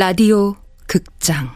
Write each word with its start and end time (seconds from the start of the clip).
라디오 0.00 0.54
극장. 0.86 1.50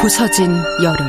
부서진 0.00 0.50
여름 0.82 1.08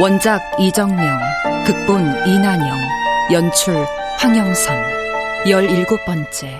원작 0.00 0.40
이정명 0.58 1.20
극본 1.66 2.26
이난영 2.26 2.74
연출 3.32 3.74
황영선 4.16 4.74
열일곱 5.46 6.02
번째 6.06 6.58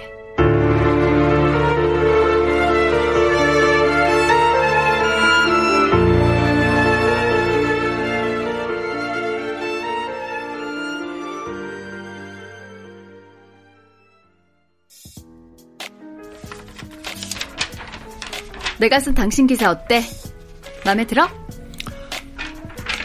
내가 18.79 19.01
쓴 19.01 19.15
당신 19.15 19.47
기사 19.47 19.71
어때? 19.71 20.03
마음에 20.85 21.07
들어? 21.07 21.40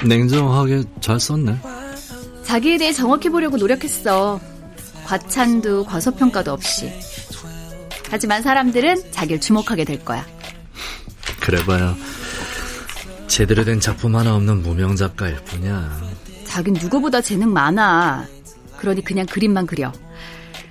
냉정하게 0.07 0.83
잘 1.01 1.19
썼네. 1.19 1.57
자기에 2.43 2.77
대해 2.77 2.93
정확히 2.93 3.29
보려고 3.29 3.57
노력했어. 3.57 4.39
과찬도 5.05 5.85
과소평가도 5.85 6.51
없이. 6.51 6.91
하지만 8.09 8.41
사람들은 8.41 9.11
자기를 9.11 9.41
주목하게 9.41 9.83
될 9.83 10.03
거야. 10.03 10.25
그래봐야 11.41 11.95
제대로 13.27 13.63
된 13.63 13.79
작품 13.79 14.15
하나 14.15 14.35
없는 14.35 14.61
무명 14.61 14.95
작가일 14.95 15.35
뿐이야. 15.45 16.01
자긴 16.45 16.73
누구보다 16.73 17.21
재능 17.21 17.51
많아. 17.51 18.25
그러니 18.77 19.03
그냥 19.03 19.25
그림만 19.25 19.65
그려. 19.65 19.91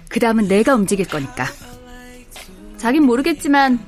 그 0.08 0.20
다음은 0.20 0.48
내가 0.48 0.74
움직일 0.74 1.06
거니까. 1.06 1.46
자긴 2.76 3.04
모르겠지만 3.04 3.78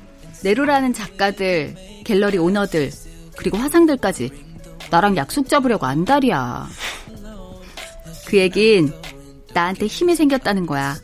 네로라는 0.43 0.93
작가들, 0.93 1.75
갤러리 2.03 2.37
오너들, 2.37 2.91
그리고 3.37 3.57
화상들까지 3.57 4.29
나랑 4.89 5.17
약속 5.17 5.49
잡으려고 5.49 5.85
안달이야. 5.85 6.67
그 8.27 8.37
얘긴 8.37 8.91
나한테 9.53 9.87
힘이 9.87 10.15
생겼다는 10.15 10.65
거야. 10.65 10.95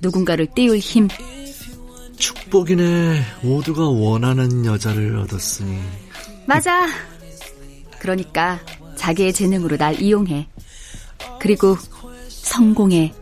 누군가를 0.00 0.46
띄울 0.54 0.78
힘. 0.78 1.08
축복이네. 2.16 3.22
모두가 3.42 3.88
원하는 3.88 4.64
여자를 4.64 5.16
얻었으니. 5.16 5.80
맞아. 6.46 6.86
그러니까 7.98 8.60
자기의 8.96 9.32
재능으로 9.32 9.76
날 9.76 10.00
이용해. 10.00 10.46
그리고 11.40 11.76
성공해. 12.28 13.12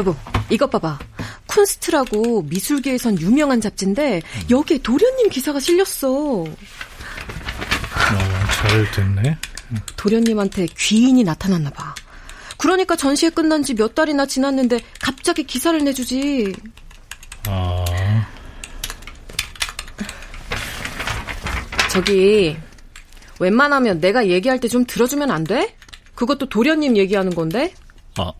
여보, 0.00 0.16
이것 0.48 0.70
봐봐. 0.70 0.98
쿤스트라고 1.46 2.46
미술계에선 2.48 3.20
유명한 3.20 3.60
잡지인데 3.60 4.22
여기에 4.48 4.78
도련님 4.78 5.28
기사가 5.28 5.60
실렸어. 5.60 6.10
어, 6.10 6.46
잘 8.56 8.90
됐네. 8.92 9.36
도련님한테 9.96 10.66
귀인이 10.76 11.22
나타났나 11.22 11.68
봐. 11.70 11.94
그러니까 12.56 12.96
전시회 12.96 13.30
끝난 13.30 13.62
지 13.62 13.74
몇 13.74 13.94
달이나 13.94 14.24
지났는데 14.26 14.80
갑자기 15.00 15.44
기사를 15.44 15.82
내주지. 15.84 16.54
아. 17.46 17.84
저기 21.90 22.56
웬만하면 23.38 24.00
내가 24.00 24.28
얘기할 24.28 24.60
때 24.60 24.68
좀 24.68 24.84
들어주면 24.86 25.30
안 25.30 25.44
돼? 25.44 25.74
그것도 26.14 26.48
도련님 26.48 26.96
얘기하는 26.96 27.34
건데. 27.34 27.74
아, 28.18 28.32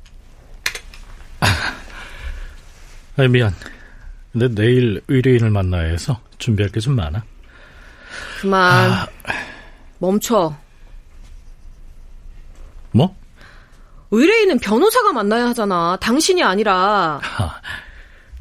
아, 3.17 3.23
미안. 3.29 3.55
근데 4.33 4.49
내일 4.49 5.03
의뢰인을 5.09 5.51
만나야 5.51 5.89
해서 5.91 6.21
준비할 6.39 6.71
게 6.71 6.81
좀 6.81 6.95
많아. 6.97 7.25
그만. 8.41 8.91
아... 8.93 9.07
멈춰. 9.99 10.55
뭐? 12.93 13.15
의뢰인은 14.11 14.59
변호사가 14.59 15.13
만나야 15.13 15.47
하잖아. 15.49 15.97
당신이 16.01 16.43
아니라. 16.43 17.21
아, 17.23 17.61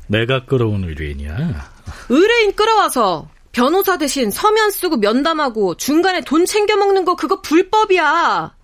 내가 0.08 0.46
끌어온 0.46 0.84
의뢰인이야. 0.86 1.72
의뢰인 2.10 2.56
끌어와서 2.56 3.30
변호사 3.52 3.98
대신 3.98 4.32
서면 4.32 4.72
쓰고 4.72 4.98
면담하고 4.98 5.76
중간에 5.78 6.22
돈 6.22 6.46
챙겨 6.46 6.76
먹는 6.78 7.06
거 7.06 7.16
그거 7.16 7.42
불법이야. 7.42 8.56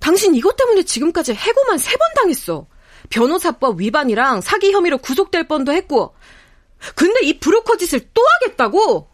당신 0.00 0.34
이것 0.34 0.56
때문에 0.56 0.84
지금까지 0.84 1.34
해고만 1.34 1.78
세 1.78 1.96
번 1.96 2.14
당했어. 2.14 2.66
변호사법 3.10 3.80
위반이랑 3.80 4.40
사기 4.40 4.72
혐의로 4.72 4.98
구속될 4.98 5.48
뻔도 5.48 5.72
했고. 5.72 6.14
근데 6.94 7.26
이 7.26 7.38
브로커 7.38 7.76
짓을 7.76 8.08
또 8.14 8.22
하겠다고? 8.40 9.08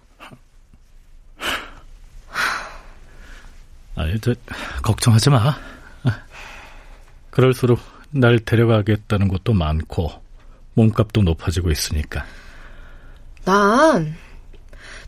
아니, 3.97 4.21
저, 4.21 4.35
걱정하지 4.83 5.31
마. 5.31 5.57
그럴수록 7.31 7.81
날 8.11 8.39
데려가겠다는 8.39 9.29
것도 9.29 9.53
많고, 9.53 10.11
몸값도 10.75 11.23
높아지고 11.23 11.71
있으니까. 11.71 12.25
난, 13.45 14.17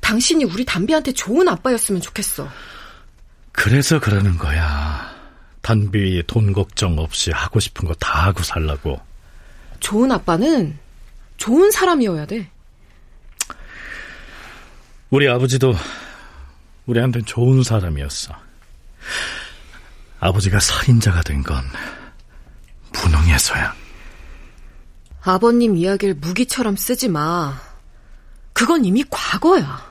당신이 0.00 0.44
우리 0.44 0.64
담비한테 0.64 1.12
좋은 1.12 1.48
아빠였으면 1.48 2.00
좋겠어. 2.00 2.48
그래서 3.53 3.98
그러는 3.98 4.38
거야. 4.38 5.16
단비 5.66 6.22
돈 6.28 6.53
걱정 6.53 6.97
없이 6.97 7.32
하고 7.32 7.59
싶은 7.59 7.88
거 7.88 7.94
다 7.94 8.27
하고 8.27 8.41
살라고. 8.44 9.00
좋은 9.81 10.12
아빠는 10.12 10.78
좋은 11.38 11.72
사람이어야 11.72 12.25
돼. 12.27 12.49
우리 15.10 15.28
아버지도 15.28 15.75
우리한테 16.87 17.22
좋은 17.22 17.65
사람이었어. 17.65 18.32
아버지가 20.21 20.60
살인자가 20.60 21.22
된 21.22 21.43
건 21.43 21.65
무능해서야. 22.93 23.75
아버님 25.22 25.77
이야기를 25.77 26.15
무기처럼 26.15 26.77
쓰지 26.77 27.09
마. 27.09 27.60
그건 28.53 28.84
이미 28.84 29.03
과거야. 29.10 29.84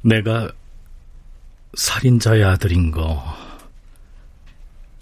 내가 0.00 0.50
살인자의 1.76 2.42
아들인 2.42 2.90
거 2.90 3.22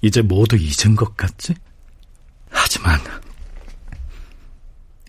이제 0.02 0.20
모두 0.20 0.56
잊은 0.56 0.96
것 0.96 1.16
같지? 1.16 1.54
하지만 2.50 3.00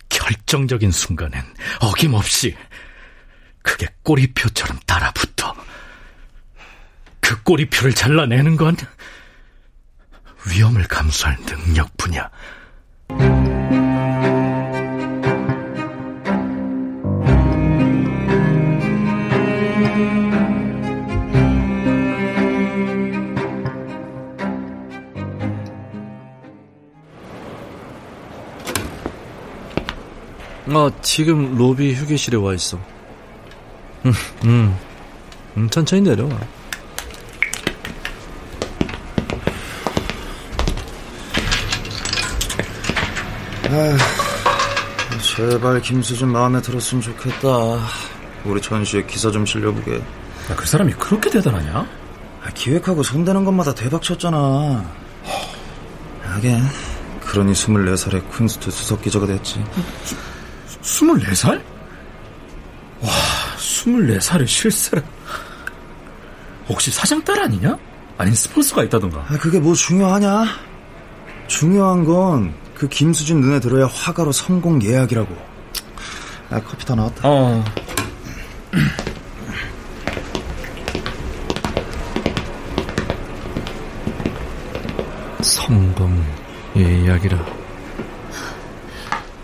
결정적인 0.07 0.91
순간엔 0.91 1.43
어김없이 1.81 2.55
그게 3.61 3.87
꼬리표처럼 4.03 4.79
따라붙어. 4.85 5.53
그 7.19 7.41
꼬리표를 7.41 7.93
잘라내는 7.93 8.55
건 8.55 8.77
위험을 10.47 10.87
감수할 10.87 11.37
능력뿐이야. 11.41 12.29
어, 30.67 30.89
지금 31.01 31.55
로비 31.55 31.93
휴게실에 31.93 32.37
와 32.37 32.53
있어. 32.53 32.79
응, 34.05 34.13
응. 34.45 34.75
응 35.57 35.69
천천히 35.69 36.01
내려와. 36.01 36.31
아휴, 43.69 43.97
제발 45.21 45.81
김수진 45.81 46.29
마음에 46.29 46.61
들었으면 46.61 47.01
좋겠다. 47.01 47.49
우리 48.45 48.61
전시에 48.61 49.05
기사 49.05 49.29
좀 49.29 49.45
실려보게. 49.45 49.97
야, 49.97 50.55
그 50.55 50.65
사람이 50.65 50.93
그렇게 50.93 51.29
대단하냐? 51.29 51.87
아, 52.43 52.49
기획하고 52.53 53.03
손대는 53.03 53.43
것마다 53.43 53.73
대박 53.73 54.01
쳤잖아. 54.01 54.85
하긴 56.23 56.61
그러니 57.21 57.53
24살에 57.53 58.29
쿤스트 58.31 58.71
수석 58.71 59.01
기자가 59.01 59.25
됐지. 59.25 59.63
24살? 60.85 61.61
와, 63.01 63.09
24살에 63.57 64.47
실세라. 64.47 65.01
혹시 66.69 66.91
사장 66.91 67.23
딸 67.23 67.39
아니냐? 67.41 67.77
아닌 68.17 68.33
스폰서가 68.33 68.83
있다던가. 68.85 69.25
아, 69.27 69.37
그게 69.37 69.59
뭐 69.59 69.73
중요하냐? 69.73 70.45
중요한 71.47 72.05
건 72.05 72.65
그 72.75 72.89
김수진 72.89 73.39
눈에 73.39 73.59
들어야 73.61 73.87
화가로 73.87 74.31
성공 74.33 74.83
예약이라고. 74.83 75.35
아, 76.51 76.61
커피 76.61 76.85
다 76.85 76.93
나왔다. 76.93 77.21
어. 77.23 77.63
성공 85.41 86.21
예약이라. 86.75 87.45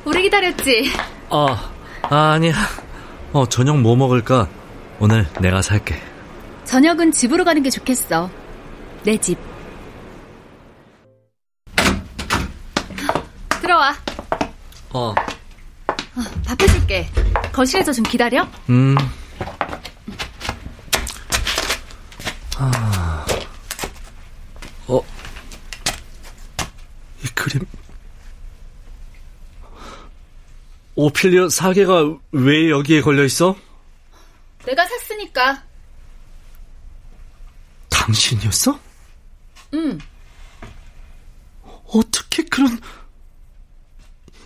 오래 0.03 0.21
기다렸지? 0.23 0.91
아, 1.31 1.71
아 2.03 2.31
아니야. 2.33 2.53
어 3.31 3.47
저녁 3.47 3.79
뭐 3.79 3.95
먹을까? 3.95 4.49
오늘 4.99 5.25
내가 5.39 5.61
살게. 5.61 5.95
저녁은 6.65 7.13
집으로 7.13 7.45
가는 7.45 7.63
게 7.63 7.69
좋겠어. 7.69 8.29
내 9.03 9.17
집. 9.17 9.37
들어와. 13.61 13.95
어. 14.91 15.15
밥 16.45 16.61
해줄게. 16.61 17.09
거실에서 17.53 17.93
좀 17.93 18.03
기다려. 18.03 18.45
음. 18.69 18.95
아. 22.57 23.25
어. 24.87 25.01
이 27.23 27.27
그림. 27.33 27.65
오피리어 31.05 31.49
사계가 31.49 32.15
왜 32.31 32.69
여기에 32.69 33.01
걸려 33.01 33.23
있어? 33.23 33.55
내가 34.65 34.85
샀으니까. 34.85 35.63
당신이었어? 37.89 38.79
응. 39.73 39.97
어떻게 41.87 42.43
그런 42.43 42.79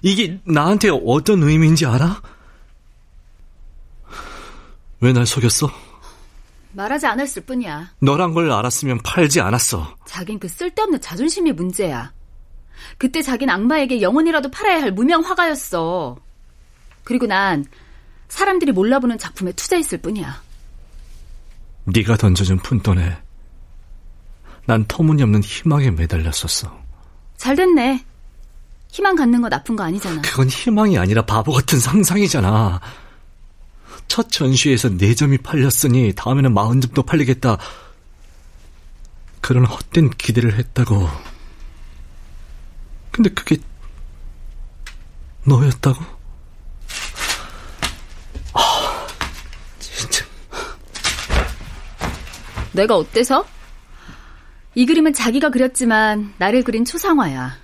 이게 0.02 0.40
나한테 0.46 0.90
어떤 1.06 1.44
의미인지 1.44 1.86
알아? 1.86 2.22
왜 5.02 5.12
날 5.12 5.25
속였어? 5.25 5.69
말하지 6.72 7.06
않았을 7.06 7.44
뿐이야. 7.46 7.92
너란 8.00 8.34
걸 8.34 8.50
알았으면 8.52 9.00
팔지 9.04 9.42
않았어. 9.42 9.94
자긴 10.06 10.40
그 10.40 10.48
쓸데없는 10.48 11.02
자존심이 11.02 11.52
문제야. 11.52 12.13
그때 12.98 13.22
자긴 13.22 13.50
악마에게 13.50 14.02
영혼이라도 14.02 14.50
팔아야 14.52 14.81
할 14.81 14.92
무명 14.94 15.22
화가였어. 15.22 16.18
그리고 17.06 17.25
난 17.25 17.63
사람들이 18.28 18.74
몰라보는 18.74 19.18
작품에 19.18 19.54
투자했을 19.54 20.00
뿐이야. 20.00 20.44
네가 21.86 22.18
던져준 22.18 22.57
푼돈에 22.57 23.18
난 24.66 24.86
터무니없는 24.88 25.44
희망에 25.44 25.92
매달렸었어. 25.92 26.84
잘 27.38 27.56
됐네. 27.56 28.04
희망 28.90 29.16
갖는 29.16 29.42
거 29.42 29.50
나쁜 29.50 29.75
거 29.75 29.84
아니잖아. 29.84 30.22
그건 30.22 30.50
희망이 30.50 30.98
아니라 30.98 31.22
바보 31.25 31.52
같은 31.54 31.80
상상이잖아. 31.80 32.81
첫 34.07 34.31
전시에서 34.31 34.90
4점이 34.90 35.44
팔렸으니 35.44 36.13
다음에는 36.16 36.54
40점도 36.54 37.06
팔리겠다. 37.06 37.57
그런 39.42 39.66
헛된 39.66 40.10
기대를 40.12 40.57
했다고. 40.57 41.07
근데 43.12 43.30
그게 43.30 43.57
너였다고? 45.44 46.04
아, 48.54 49.07
진짜. 49.80 50.25
내가 52.75 52.95
어때서? 52.95 53.45
이 54.75 54.86
그림은 54.86 55.13
자기가 55.13 55.50
그렸지만 55.50 56.33
나를 56.38 56.63
그린 56.63 56.83
초상화야. 56.86 57.57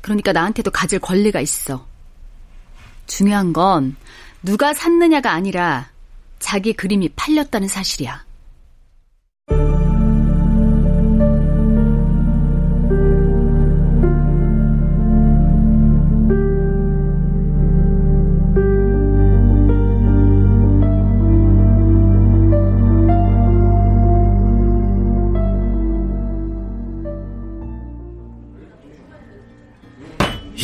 그러니까 0.00 0.32
나한테도 0.32 0.70
가질 0.70 1.00
권리가 1.00 1.40
있어. 1.40 1.86
중요한 3.06 3.52
건 3.52 3.96
누가 4.42 4.72
샀느냐가 4.72 5.32
아니라 5.32 5.90
자기 6.38 6.72
그림이 6.72 7.10
팔렸다는 7.16 7.68
사실이야. 7.68 8.23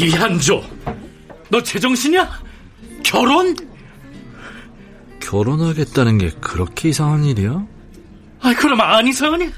이한조, 0.06 0.64
너 1.50 1.62
제정신이야? 1.62 2.42
결혼? 3.02 3.54
결혼하겠다는 5.20 6.18
게 6.18 6.30
그렇게 6.40 6.88
이상한 6.88 7.24
일이야? 7.24 7.66
아, 8.40 8.54
그럼 8.54 8.80
안 8.80 9.06
이상하니? 9.06 9.50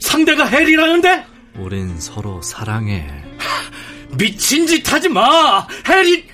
상대가 0.00 0.46
헬이라는데? 0.46 1.26
우린 1.58 1.98
서로 2.00 2.40
사랑해. 2.40 3.06
미친 4.16 4.66
짓 4.66 4.90
하지 4.90 5.08
마! 5.10 5.66
헬이! 5.88 6.26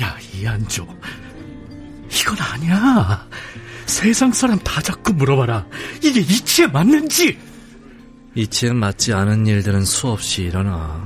야, 0.00 0.16
이한조. 0.32 0.86
이건 2.10 2.36
아니야. 2.38 3.26
세상 3.86 4.32
사람 4.32 4.58
다 4.60 4.80
자꾸 4.80 5.12
물어봐라. 5.12 5.66
이게 6.02 6.20
이치에 6.20 6.68
맞는지! 6.68 7.38
이치에 8.38 8.72
맞지 8.72 9.14
않은 9.14 9.48
일들은 9.48 9.84
수없이 9.84 10.42
일어나. 10.42 11.04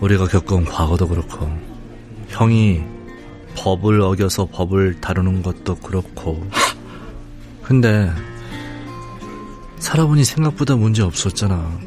우리가 0.00 0.26
겪은 0.26 0.64
과거도 0.64 1.06
그렇고, 1.06 1.54
형이 2.28 2.82
법을 3.54 4.00
어겨서 4.00 4.46
법을 4.46 4.98
다루는 5.02 5.42
것도 5.42 5.74
그렇고. 5.74 6.42
근데, 7.60 8.10
살아보니 9.78 10.24
생각보다 10.24 10.74
문제 10.74 11.02
없었잖아. 11.02 11.78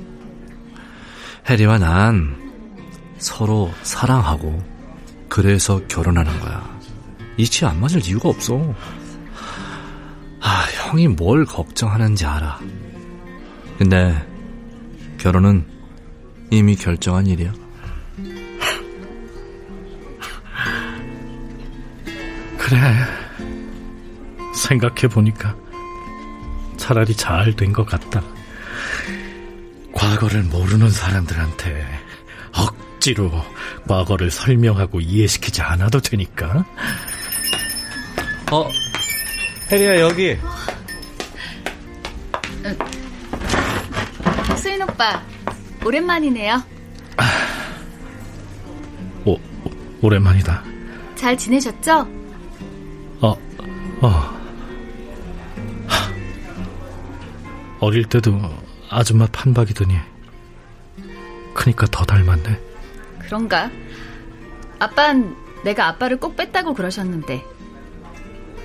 해리와 1.49 1.79
난 1.79 2.37
서로 3.17 3.71
사랑하고, 3.81 4.61
그래서 5.27 5.81
결혼하는 5.87 6.39
거야. 6.39 6.79
이치 7.37 7.65
안 7.65 7.81
맞을 7.81 7.99
이유가 8.05 8.29
없어. 8.29 8.75
아, 10.39 10.65
형이 10.71 11.07
뭘 11.07 11.45
걱정하는지 11.45 12.27
알아. 12.27 12.59
근데, 13.79 14.34
결혼은 15.29 15.65
이미 16.51 16.75
결정한 16.75 17.25
일이야. 17.25 17.51
그래. 22.59 22.77
생각해보니까 24.53 25.55
차라리 26.77 27.15
잘 27.15 27.55
된 27.55 27.73
것 27.73 27.87
같다. 27.87 28.21
과거를 29.93 30.43
모르는 30.43 30.91
사람들한테 30.91 31.83
억지로 32.55 33.31
과거를 33.87 34.29
설명하고 34.29 34.99
이해시키지 35.01 35.59
않아도 35.63 35.99
되니까. 36.01 36.63
어, 38.51 38.69
혜리야, 39.71 40.01
여기. 40.01 40.37
오빠, 44.95 45.21
오랜만이네요. 45.85 46.63
오, 49.25 49.33
오, 49.33 49.39
오랜만이다. 50.01 50.63
잘 51.15 51.37
지내셨죠? 51.37 52.07
어, 53.19 53.35
어. 54.01 54.07
하, 54.07 54.33
어릴 57.81 58.05
때도 58.05 58.39
아줌마 58.89 59.27
판박이더니 59.33 59.97
크니까 61.53 61.87
더 61.91 62.05
닮았네. 62.05 62.57
그런가? 63.19 63.69
아빤 64.79 65.35
내가 65.65 65.87
아빠를 65.87 66.21
꼭 66.21 66.37
뺐다고 66.37 66.73
그러셨는데 66.73 67.43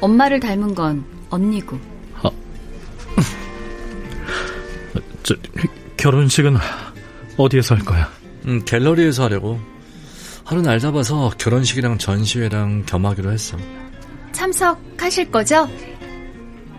엄마를 0.00 0.38
닮은 0.38 0.76
건 0.76 1.04
언니고 1.30 1.76
저, 5.24 5.34
결혼식은 6.00 6.56
어디에서 7.36 7.74
할 7.74 7.84
거야? 7.84 8.10
음, 8.46 8.64
갤러리에서 8.64 9.24
하려고. 9.24 9.60
하루 10.46 10.62
날 10.62 10.78
잡아서 10.78 11.30
결혼식이랑 11.36 11.98
전시회랑 11.98 12.84
겸하기로 12.86 13.30
했어. 13.30 13.58
참석하실 14.32 15.30
거죠? 15.30 15.68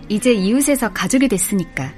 이제 0.10 0.34
이웃에서 0.34 0.92
가족이 0.92 1.28
됐으니까. 1.28 1.94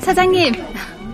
사장님, 0.00 0.52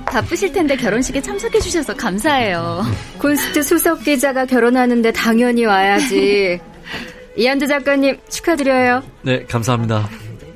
바쁘실 0.06 0.52
텐데 0.52 0.76
결혼식에 0.76 1.20
참석해 1.20 1.58
주셔서 1.60 1.94
감사해요. 1.94 2.82
콘스트 3.18 3.62
수석 3.62 4.02
기자가 4.02 4.46
결혼하는데 4.46 5.12
당연히 5.12 5.64
와야지. 5.64 6.58
이한주 7.36 7.66
작가님 7.66 8.16
축하드려요. 8.28 9.02
네, 9.22 9.44
감사합니다. 9.44 10.08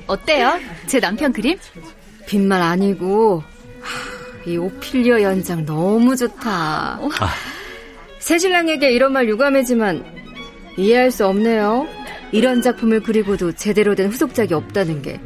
어때요? 0.06 0.58
제 0.86 0.98
남편 0.98 1.32
그림? 1.32 1.58
빈말 2.26 2.62
아니고 2.62 3.42
이 4.46 4.56
오피리어 4.56 5.20
연장 5.22 5.66
너무 5.66 6.16
좋다. 6.16 6.98
아. 7.20 7.28
새신랑에게 8.20 8.92
이런 8.92 9.12
말 9.12 9.28
유감이지만 9.28 10.04
이해할 10.78 11.10
수 11.10 11.26
없네요. 11.26 11.86
이런 12.32 12.62
작품을 12.62 13.00
그리고도 13.02 13.52
제대로 13.52 13.94
된 13.94 14.08
후속작이 14.10 14.54
없다는 14.54 15.02
게 15.02 15.20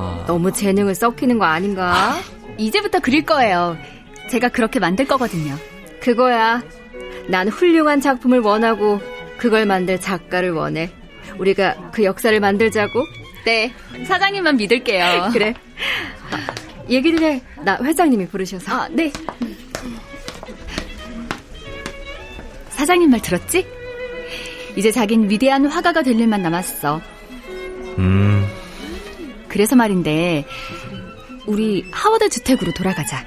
아. 0.00 0.24
너무 0.26 0.52
재능을 0.52 0.94
썩히는 0.94 1.38
거 1.38 1.44
아닌가? 1.44 1.92
아, 1.94 2.20
이제부터 2.56 3.00
그릴 3.00 3.24
거예요. 3.24 3.76
제가 4.30 4.48
그렇게 4.48 4.78
만들 4.78 5.06
거거든요. 5.06 5.56
그거야. 6.00 6.62
난 7.28 7.48
훌륭한 7.48 8.00
작품을 8.00 8.40
원하고 8.40 9.00
그걸 9.38 9.66
만들 9.66 10.00
작가를 10.00 10.52
원해. 10.52 10.90
우리가 11.38 11.90
그 11.92 12.04
역사를 12.04 12.38
만들자고? 12.38 13.04
네. 13.44 13.72
사장님만 14.04 14.56
믿을게요. 14.56 15.30
그래. 15.32 15.54
아, 16.30 16.54
얘기를 16.88 17.22
해. 17.22 17.42
나 17.64 17.78
회장님이 17.82 18.26
부르셔서. 18.28 18.72
아, 18.72 18.88
네. 18.90 19.12
사장님 22.70 23.10
말 23.10 23.20
들었지? 23.20 23.66
이제 24.76 24.90
자긴 24.90 25.28
위대한 25.28 25.66
화가가 25.66 26.02
될 26.02 26.18
일만 26.18 26.42
남았어. 26.42 27.00
음. 27.98 28.46
그래서 29.50 29.76
말인데, 29.76 30.46
우리 31.46 31.84
하워드 31.90 32.28
주택으로 32.30 32.72
돌아가자. 32.72 33.24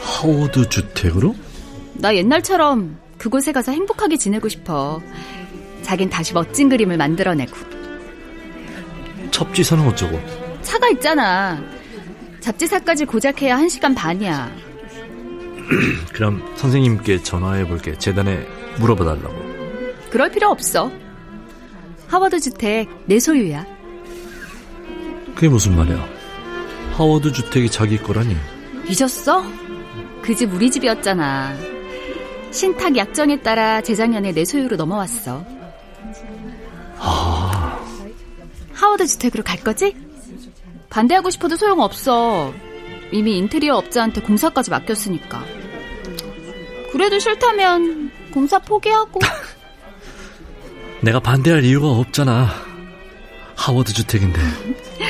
하워드 0.00 0.68
주택으로? 0.70 1.36
나 1.94 2.14
옛날처럼 2.16 2.98
그곳에 3.18 3.52
가서 3.52 3.70
행복하게 3.72 4.16
지내고 4.16 4.48
싶어. 4.48 5.00
자긴 5.82 6.08
다시 6.08 6.32
멋진 6.32 6.68
그림을 6.68 6.96
만들어내고. 6.96 7.54
첩지사는 9.30 9.86
어쩌고? 9.86 10.20
차가 10.62 10.88
있잖아. 10.88 11.62
잡지사까지 12.40 13.04
고작해야 13.04 13.56
한 13.56 13.68
시간 13.68 13.94
반이야. 13.94 14.50
그럼 16.14 16.42
선생님께 16.56 17.22
전화해 17.22 17.66
볼게. 17.66 17.96
재단에 17.98 18.46
물어봐 18.78 19.04
달라고. 19.04 19.34
그럴 20.10 20.30
필요 20.30 20.48
없어. 20.48 20.90
하워드 22.08 22.40
주택 22.40 22.88
내 23.06 23.20
소유야. 23.20 23.77
그게 25.38 25.48
무슨 25.48 25.76
말이야? 25.76 26.04
하워드 26.94 27.30
주택이 27.30 27.70
자기 27.70 27.96
거라니. 27.96 28.36
잊었어? 28.88 29.44
그 30.20 30.34
집 30.34 30.52
우리 30.52 30.68
집이었잖아. 30.68 31.56
신탁 32.50 32.96
약정에 32.96 33.40
따라 33.40 33.80
재작년에 33.80 34.32
내 34.32 34.44
소유로 34.44 34.74
넘어왔어. 34.74 35.44
아. 36.98 37.78
하워드 38.72 39.06
주택으로 39.06 39.44
갈 39.44 39.60
거지? 39.60 39.94
반대하고 40.90 41.30
싶어도 41.30 41.54
소용없어. 41.54 42.52
이미 43.12 43.38
인테리어 43.38 43.76
업자한테 43.76 44.20
공사까지 44.22 44.70
맡겼으니까. 44.72 45.44
그래도 46.90 47.20
싫다면 47.20 48.10
공사 48.32 48.58
포기하고. 48.58 49.20
내가 51.00 51.20
반대할 51.20 51.62
이유가 51.64 51.90
없잖아. 51.90 52.48
하워드 53.54 53.92
주택인데. 53.92 54.40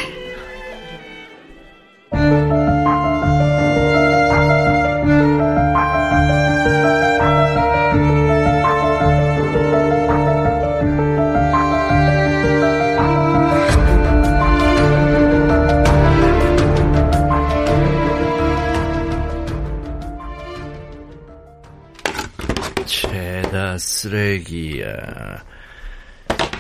쓰레기야. 24.49 25.45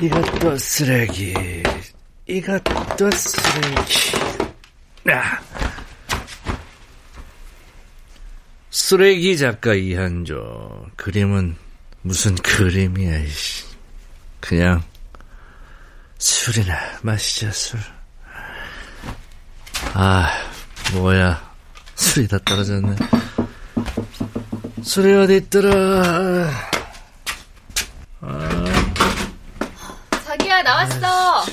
이것도 0.00 0.58
쓰레기. 0.58 1.34
이것도 2.26 3.10
쓰레기. 3.10 4.12
야. 5.10 5.40
쓰레기 8.70 9.36
작가 9.38 9.74
이한조. 9.74 10.86
그림은 10.96 11.56
무슨 12.02 12.34
그림이야, 12.36 13.18
이씨. 13.20 13.64
그냥 14.40 14.82
술이나 16.18 16.78
마시자, 17.02 17.50
술. 17.50 17.80
아, 19.94 20.30
뭐야. 20.92 21.48
술이 21.96 22.28
다 22.28 22.38
떨어졌네. 22.44 22.96
술이 24.82 25.14
어디 25.14 25.36
있더라. 25.36 26.77
자기야 30.24 30.62
나왔어. 30.62 31.44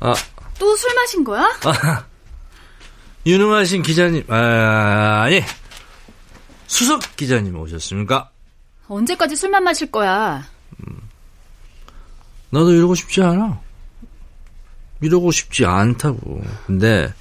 아. 0.00 0.14
또 0.58 0.76
술 0.76 0.94
마신 0.94 1.24
거야? 1.24 1.42
아, 1.64 2.04
유능하신 3.26 3.82
기자님, 3.82 4.24
아, 4.28 5.22
아니, 5.24 5.42
수석 6.66 7.16
기자님 7.16 7.58
오셨습니까? 7.58 8.30
언제까지 8.88 9.36
술만 9.36 9.62
마실 9.64 9.90
거야? 9.90 10.44
음, 10.86 11.00
나도 12.50 12.72
이러고 12.72 12.94
싶지 12.94 13.22
않아. 13.22 13.60
이러고 15.00 15.30
싶지 15.30 15.64
않다고. 15.64 16.42
근데, 16.66 17.12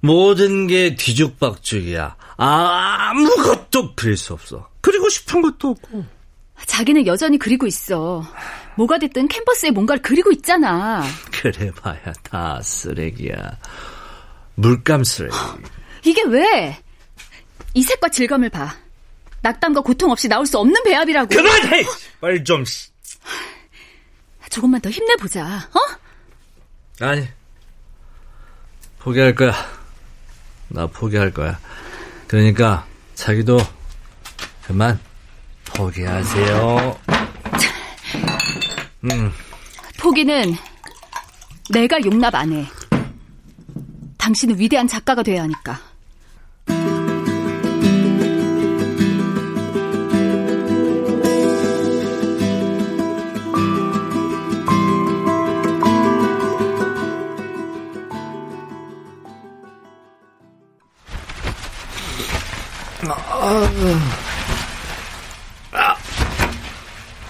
모든 0.00 0.66
게 0.66 0.94
뒤죽박죽이야. 0.96 2.16
아무것도 2.42 3.94
그릴 3.94 4.16
수 4.16 4.32
없어. 4.32 4.68
그리고 4.80 5.08
싶은 5.10 5.42
것도 5.42 5.68
없고. 5.68 6.04
자기는 6.64 7.06
여전히 7.06 7.38
그리고 7.38 7.66
있어. 7.66 8.24
뭐가 8.76 8.98
됐든 8.98 9.28
캔버스에 9.28 9.70
뭔가를 9.72 10.00
그리고 10.00 10.30
있잖아. 10.32 11.02
그래봐야 11.32 12.12
다 12.22 12.60
쓰레기야. 12.62 13.58
물감 14.54 15.04
쓰레기. 15.04 15.36
이게 16.04 16.22
왜? 16.22 16.82
이 17.74 17.82
색과 17.82 18.08
질감을 18.08 18.48
봐. 18.48 18.74
낙담과 19.42 19.82
고통 19.82 20.10
없이 20.10 20.28
나올 20.28 20.46
수 20.46 20.58
없는 20.58 20.82
배합이라고. 20.82 21.28
그만해! 21.28 21.84
빨리 22.20 22.42
좀. 22.44 22.64
조금만 24.50 24.80
더 24.80 24.90
힘내보자, 24.90 25.44
어? 25.72 27.04
아니. 27.04 27.26
포기할 28.98 29.34
거야. 29.34 29.52
나 30.68 30.86
포기할 30.86 31.32
거야. 31.32 31.58
그러니까 32.30 32.86
자기도 33.16 33.58
그만 34.62 35.00
포기하세요. 35.64 36.96
음. 39.02 39.32
포기는 39.98 40.54
내가 41.70 42.00
용납 42.04 42.32
안 42.36 42.52
해. 42.52 42.64
당신은 44.16 44.60
위대한 44.60 44.86
작가가 44.86 45.24
돼야 45.24 45.42
하니까. 45.42 45.80
아, 63.08 63.16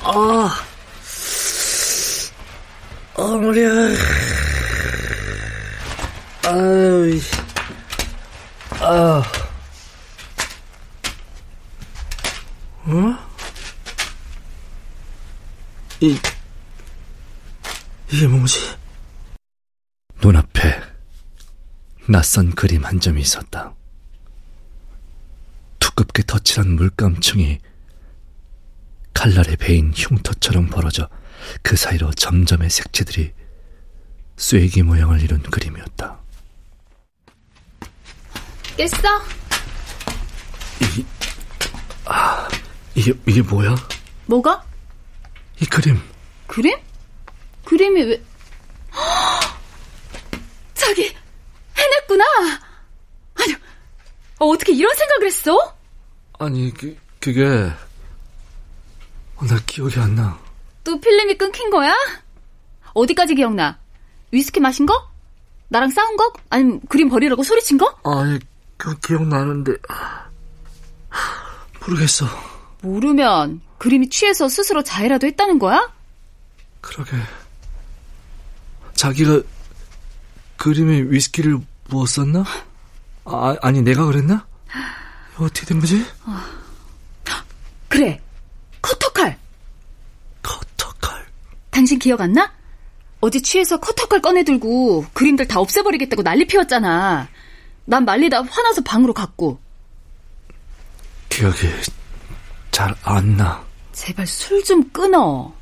아, 0.02 0.64
어, 3.14 3.28
머리야. 3.36 3.70
아유, 6.46 7.20
아. 8.80 9.22
어? 12.86 13.30
이, 16.00 16.18
이게 18.10 18.26
뭐지? 18.26 18.76
눈앞에 20.22 20.80
낯선 22.08 22.52
그림 22.54 22.84
한 22.84 22.98
점이 22.98 23.20
있었다. 23.20 23.72
두껍게 26.20 26.22
덧칠한 26.26 26.76
물감층이 26.76 27.58
칼날에 29.14 29.56
베인 29.56 29.92
흉터처럼 29.94 30.68
벌어져 30.68 31.08
그 31.62 31.76
사이로 31.76 32.12
점점의 32.12 32.70
색채들이 32.70 33.32
쐐기 34.36 34.82
모양을 34.82 35.20
이룬 35.22 35.42
그림이었다. 35.42 36.20
깼어? 38.76 39.22
이, 40.80 41.04
아, 42.06 42.48
이게, 42.94 43.12
이게 43.26 43.42
뭐야? 43.42 43.74
뭐가? 44.26 44.64
이 45.60 45.66
그림. 45.66 46.00
그림? 46.46 46.78
그림이 47.64 48.02
왜... 48.02 48.22
자기 50.74 51.14
해냈구나. 51.76 52.24
아니 53.34 53.54
어, 54.38 54.46
어떻게 54.46 54.72
이런 54.72 54.94
생각을 54.94 55.26
했어? 55.26 55.79
아니 56.40 56.72
그 56.72 56.96
그게 57.20 57.44
어, 59.36 59.46
나 59.46 59.58
기억이 59.66 60.00
안 60.00 60.14
나. 60.14 60.38
또 60.82 60.98
필름이 60.98 61.36
끊긴 61.36 61.68
거야? 61.70 61.94
어디까지 62.94 63.34
기억나? 63.34 63.78
위스키 64.32 64.58
마신 64.58 64.86
거? 64.86 64.94
나랑 65.68 65.90
싸운 65.90 66.16
거? 66.16 66.32
아니면 66.48 66.80
그림 66.88 67.10
버리라고 67.10 67.42
소리친 67.42 67.76
거? 67.76 67.94
아니 68.04 68.38
그 68.78 68.98
기억나는데 69.00 69.72
모르겠어. 71.80 72.26
모르면 72.82 73.60
그림이 73.76 74.08
취해서 74.08 74.48
스스로 74.48 74.82
자해라도 74.82 75.26
했다는 75.26 75.58
거야? 75.58 75.92
그러게. 76.80 77.18
자기가 78.94 79.42
그림에 80.56 81.02
위스키를 81.02 81.58
부었었나? 81.88 82.44
아, 83.26 83.56
아니 83.60 83.82
내가 83.82 84.06
그랬나? 84.06 84.46
어떻게 85.44 85.66
된 85.66 85.80
거지? 85.80 86.04
그래. 87.88 88.20
커터칼. 88.82 89.36
커터칼. 90.42 91.26
당신 91.70 91.98
기억 91.98 92.20
안 92.20 92.32
나? 92.32 92.52
어제 93.20 93.40
취해서 93.40 93.78
커터칼 93.78 94.22
꺼내들고 94.22 95.06
그림들 95.12 95.46
다 95.48 95.60
없애버리겠다고 95.60 96.22
난리 96.22 96.46
피웠잖아. 96.46 97.28
난 97.84 98.04
말리다 98.04 98.42
화나서 98.42 98.82
방으로 98.82 99.12
갔고. 99.12 99.60
기억이 101.28 101.68
잘 102.70 102.94
안 103.02 103.36
나. 103.36 103.64
제발 103.92 104.26
술 104.26 104.62
좀 104.64 104.88
끊어. 104.90 105.52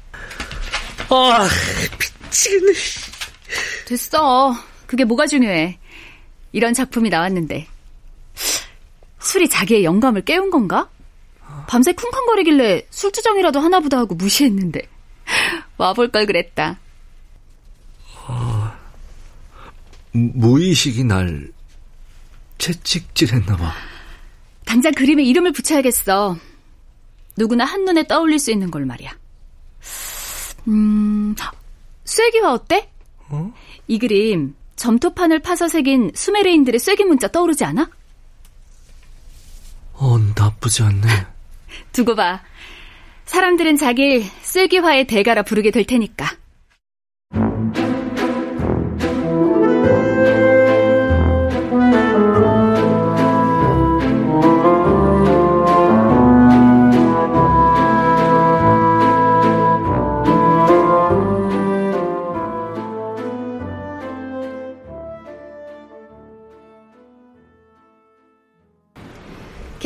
아, 1.08 1.49
미치겠네. 2.25 2.73
됐어. 3.87 4.54
그게 4.87 5.04
뭐가 5.04 5.26
중요해. 5.26 5.78
이런 6.52 6.75
작품이 6.75 7.08
나왔는데. 7.08 7.66
술이 9.28 9.50
자기의 9.50 9.85
영감을 9.85 10.22
깨운 10.22 10.50
건가? 10.50 10.88
밤새 11.66 11.92
쿵쾅거리길래 11.92 12.87
술주정이라도 12.88 13.61
하나보다 13.61 13.98
하고 13.98 14.14
무시했는데. 14.14 14.88
와볼 15.76 16.09
걸 16.09 16.24
그랬다. 16.24 16.79
무의식이 20.12 21.05
날 21.05 21.52
채찍질했나 22.57 23.57
봐. 23.59 23.74
당장 24.64 24.92
그림에 24.94 25.22
이름을 25.24 25.52
붙여야겠어. 25.52 26.38
누구나 27.37 27.66
한눈에 27.66 28.07
떠올릴 28.07 28.38
수 28.38 28.50
있는 28.50 28.70
걸 28.70 28.87
말이야. 28.87 29.11
음, 30.68 31.37
쐐기화 32.05 32.55
어때? 32.55 32.90
어? 33.29 33.52
이 33.88 33.98
그림 33.98 34.55
점토판을 34.76 35.40
파서 35.40 35.68
새긴 35.68 36.12
수메르인들의 36.14 36.81
쐐기 36.81 37.05
문자 37.05 37.29
떠오르지 37.29 37.64
않아? 37.64 37.90
어, 39.98 40.18
나쁘지 40.37 40.82
않네. 40.82 41.08
두고 41.92 42.14
봐. 42.14 42.40
사람들은 43.26 43.76
자길 43.76 44.24
쐐기화의 44.42 45.06
대가라 45.06 45.42
부르게 45.42 45.70
될 45.70 45.84
테니까. 45.84 46.30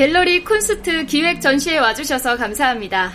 갤러리 0.03 0.43
콘스트 0.43 1.07
기획 1.07 1.41
전시에 1.41 1.79
와주셔서 1.79 2.37
감사합니다. 2.37 3.13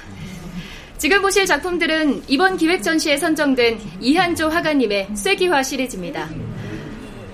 지금 0.98 1.22
보실 1.22 1.46
작품들은 1.46 2.24
이번 2.30 2.56
기획 2.56 2.82
전시에 2.82 3.18
선정된 3.18 3.78
이한조 4.00 4.48
화가님의 4.48 5.10
쐐기화 5.14 5.64
시리즈입니다. 5.64 6.30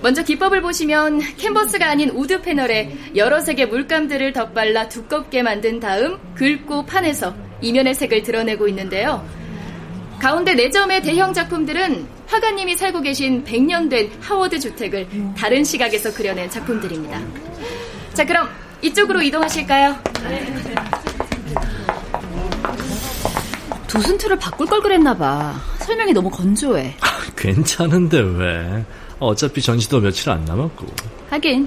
먼저 0.02 0.24
기법을 0.24 0.60
보시면 0.60 1.20
캔버스가 1.36 1.88
아닌 1.88 2.10
wood 2.10 2.42
패널에 2.42 2.96
여러 3.14 3.40
색의 3.40 3.68
물감들을 3.68 4.32
덧발라 4.32 4.88
두껍게 4.88 5.44
만든 5.44 5.78
다음 5.78 6.18
긁고 6.34 6.86
판에서 6.86 7.32
이면의 7.60 7.94
색을 7.94 8.24
드러내고 8.24 8.66
있는데요. 8.66 9.24
가운데 10.18 10.56
4점의 10.56 11.04
대형 11.04 11.32
작품들은 11.32 12.08
화가님이 12.26 12.76
살고 12.76 13.02
계신 13.02 13.44
100년 13.44 13.88
된 13.88 14.10
하워드 14.20 14.58
주택을 14.58 15.06
다른 15.38 15.62
시각에서 15.62 16.12
그려낸 16.12 16.50
작품들입니다. 16.50 17.22
자, 18.14 18.24
그럼 18.24 18.48
이쪽으로 18.84 19.22
이동하실까요? 19.22 19.96
도슨트를 23.88 24.38
바꿀 24.38 24.66
걸 24.66 24.82
그랬나 24.82 25.16
봐. 25.16 25.54
설명이 25.78 26.12
너무 26.12 26.28
건조해. 26.28 26.94
괜찮은데 27.34 28.20
왜? 28.20 28.84
어차피 29.18 29.62
전시도 29.62 30.00
며칠 30.00 30.28
안 30.30 30.44
남았고. 30.44 30.86
하긴 31.30 31.66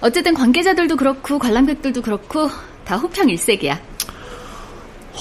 어쨌든 0.00 0.34
관계자들도 0.34 0.96
그렇고 0.96 1.38
관람객들도 1.40 2.02
그렇고 2.02 2.48
다 2.84 2.96
호평 2.96 3.28
일색이야. 3.28 3.80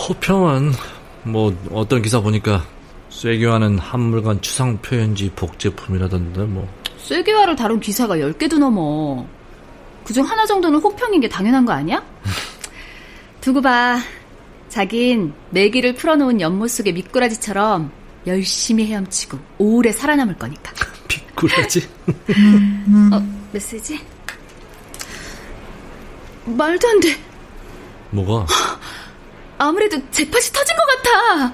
호평은 0.08 0.72
뭐 1.24 1.56
어떤 1.72 2.04
기사 2.04 2.20
보니까 2.20 2.64
쇠기와는 3.10 3.80
한물간 3.80 4.42
추상 4.42 4.78
표현지 4.78 5.32
복제품이라던데 5.36 6.42
뭐. 6.42 6.68
쇠기화를 6.98 7.56
다룬 7.56 7.80
기사가 7.80 8.18
10개도 8.18 8.60
넘어. 8.60 9.26
그중 10.04 10.26
하나 10.26 10.46
정도는 10.46 10.80
호평인 10.80 11.22
게 11.22 11.30
당연한 11.30 11.66
거 11.66 11.74
아니야? 11.74 12.04
두고 13.42 13.62
봐. 13.62 14.00
자긴 14.70 15.34
내기를 15.50 15.96
풀어놓은 15.96 16.40
연못 16.40 16.70
속의 16.70 16.94
미꾸라지처럼 16.94 17.92
열심히 18.28 18.86
헤엄치고 18.88 19.38
오래 19.58 19.92
살아남을 19.92 20.38
거니까. 20.38 20.72
미꾸라지? 21.10 21.88
어, 23.12 23.22
메시지? 23.52 24.00
말도 26.46 26.88
안 26.88 27.00
돼. 27.00 27.18
뭐가? 28.12 28.46
아무래도 29.58 29.98
잭팟이 30.12 30.44
터진 30.54 30.76
것 30.76 31.04
같아. 31.04 31.54